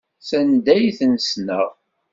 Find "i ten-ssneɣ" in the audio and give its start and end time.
0.79-1.67